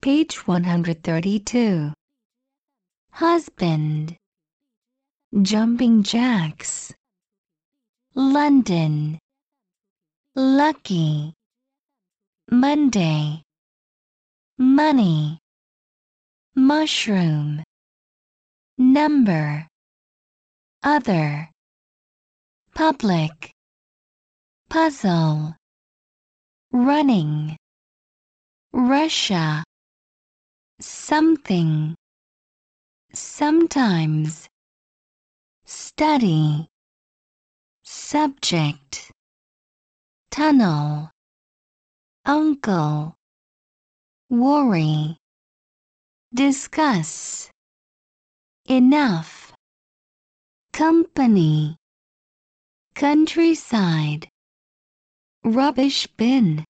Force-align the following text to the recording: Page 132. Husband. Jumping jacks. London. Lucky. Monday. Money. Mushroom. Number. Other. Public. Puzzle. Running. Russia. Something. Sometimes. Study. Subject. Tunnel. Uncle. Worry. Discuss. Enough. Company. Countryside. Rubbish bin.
Page 0.00 0.46
132. 0.46 1.92
Husband. 3.10 4.16
Jumping 5.42 6.04
jacks. 6.04 6.94
London. 8.14 9.18
Lucky. 10.36 11.34
Monday. 12.48 13.42
Money. 14.56 15.40
Mushroom. 16.54 17.64
Number. 18.78 19.66
Other. 20.84 21.50
Public. 22.72 23.50
Puzzle. 24.70 25.56
Running. 26.70 27.56
Russia. 28.72 29.64
Something. 30.80 31.96
Sometimes. 33.12 34.48
Study. 35.64 36.68
Subject. 37.82 39.10
Tunnel. 40.30 41.10
Uncle. 42.24 43.16
Worry. 44.30 45.16
Discuss. 46.32 47.50
Enough. 48.66 49.52
Company. 50.72 51.76
Countryside. 52.94 54.28
Rubbish 55.42 56.06
bin. 56.16 56.66